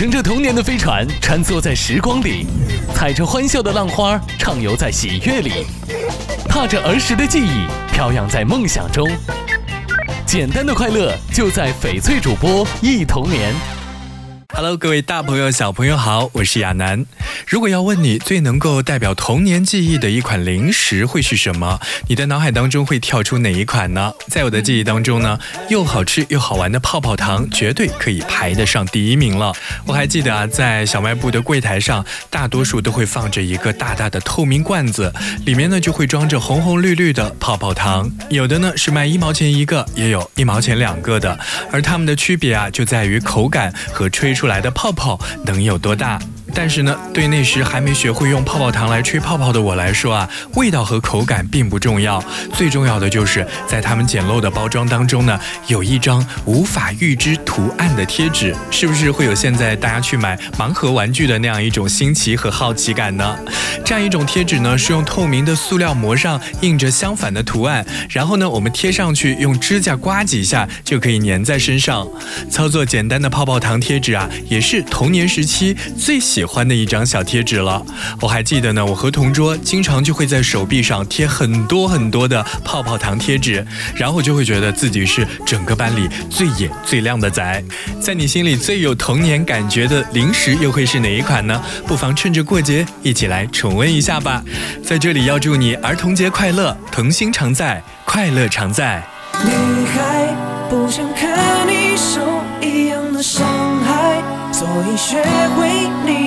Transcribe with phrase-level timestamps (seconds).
[0.00, 2.46] 乘着童年的飞船，穿梭在时光里，
[2.94, 5.66] 踩着欢笑的浪花，畅游在喜悦里，
[6.48, 9.06] 踏着儿时的记忆，飘扬在梦想中。
[10.24, 13.54] 简单的快乐就在翡翠主播忆童年。
[14.60, 17.06] Hello，各位大朋友、小朋友好，我是亚楠。
[17.46, 24.12] 如果要问你最能够代表童年记忆的一款零食会是什么，你的脑海当中会跳出哪一款呢？
[24.28, 25.38] 在我的记忆当中呢，
[25.70, 29.50] 又好吃又好玩的泡泡糖绝对可以排得上第一名了。
[29.86, 35.10] 我还记得啊，在小卖部的柜台上，大多数都会放着一个大大的透明罐子，
[35.46, 41.38] 里面呢就会装着红红绿绿的泡泡糖，有的呢是卖一毛钱一个，也有一毛钱两个的，
[41.72, 46.18] 而它们的区别啊就在于口感和吹出来来的泡泡能有多大。
[46.54, 63.38] 但是呢，对那时还没学会用泡泡糖来吹泡泡的我来说啊，味道和口感并不重要，最重要的就是在它们简陋的包装当中呢，有一张无法预知图案的贴纸，是不是会有现在大家去买盲盒玩具的那样一种新奇和好奇感呢？
[63.84, 72.06] 这样一种贴纸呢，是用透明的塑料膜上印着相反的图案，然后呢，我们贴上去，用指甲刮几下就可以粘在身上。
[72.50, 76.39] 操作简单的泡泡糖贴纸啊，也是童年时期最喜。
[76.40, 77.84] 喜欢的一张小贴纸了，
[78.18, 78.82] 我还记得呢。
[78.82, 83.62] 我和同桌经常就会在手臂上贴很多很多的泡泡糖贴纸，
[83.94, 87.62] 然后就会觉得自己是整个班里最野最靓的仔。
[88.00, 91.62] 在你心里最有童年感觉的零食又会是哪一款呢？
[91.86, 94.42] 不妨趁着过节一起来重温一下吧。
[94.82, 99.04] 在这里要祝你儿童节快乐，童心常在，快乐常在。
[99.44, 99.50] 女
[99.84, 100.34] 孩
[100.70, 102.18] 不想看你受
[102.66, 103.44] 一样的伤
[103.84, 104.22] 害，
[104.54, 105.22] 所以学
[105.56, 105.68] 会
[106.06, 106.19] 你，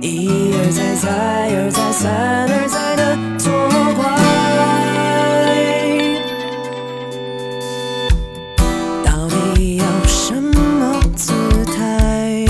[0.00, 1.08] 一而再再
[1.54, 3.02] 而再三而再的
[3.38, 3.50] 错
[3.96, 4.00] 怪。
[9.04, 11.32] 到底要什么姿
[11.64, 12.46] 态？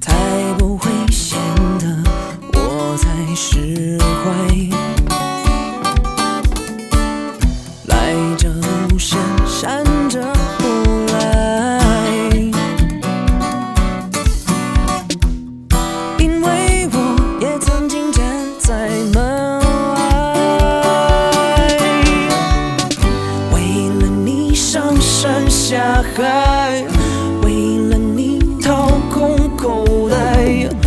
[0.00, 0.12] 才
[0.58, 1.38] 不会显
[1.78, 1.84] 得
[2.54, 4.71] 我在使坏
[24.72, 26.82] 上山下海
[27.42, 30.81] 为了你掏空口袋。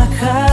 [0.00, 0.49] my heart